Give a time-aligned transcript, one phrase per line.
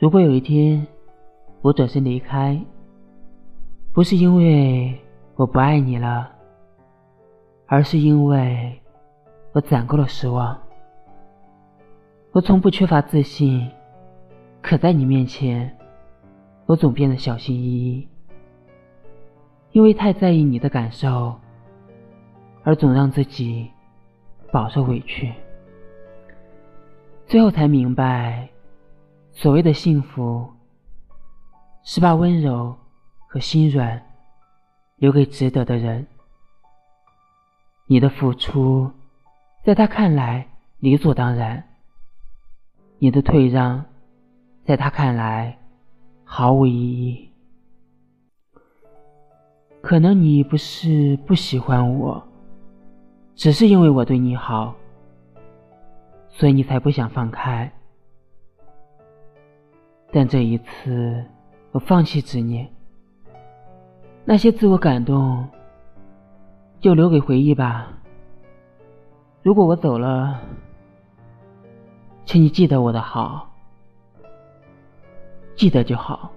[0.00, 0.86] 如果有一天
[1.60, 2.56] 我转身离开，
[3.92, 4.96] 不是因为
[5.34, 6.30] 我不爱你了，
[7.66, 8.80] 而是因为
[9.50, 10.56] 我攒够了失望。
[12.30, 13.68] 我从不缺乏自信，
[14.62, 15.76] 可在你面前，
[16.66, 18.08] 我总变得小心翼翼，
[19.72, 21.34] 因为太在意你的感受，
[22.62, 23.68] 而总让自己
[24.52, 25.32] 饱受委屈。
[27.26, 28.48] 最后才明白，
[29.40, 30.52] 所谓的幸福，
[31.84, 32.76] 是把温柔
[33.28, 34.02] 和心软
[34.96, 36.04] 留给值得的人。
[37.86, 38.90] 你的付出，
[39.62, 40.44] 在他看来
[40.80, 41.62] 理所当然；
[42.98, 43.84] 你的退让，
[44.64, 45.56] 在他看来
[46.24, 47.30] 毫无意义。
[49.80, 52.20] 可能你不是不喜欢我，
[53.36, 54.74] 只是因为我对你好。
[56.28, 57.72] 所以你才不想放开，
[60.18, 61.24] 但这一次
[61.70, 62.68] 我放弃执念。
[64.24, 65.48] 那些自我感动，
[66.80, 67.86] 就留给回忆吧。
[69.44, 70.40] 如果我走了，
[72.24, 73.48] 请你记得我的好，
[75.54, 76.32] 记得就好。